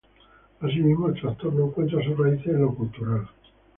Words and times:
Asimismo, 0.61 1.09
el 1.09 1.21
trastorno 1.21 1.65
encuentra 1.67 2.03
sus 2.03 2.17
raíces 2.17 2.47
en 2.47 2.61
lo 2.63 2.73
cultural. 2.73 3.29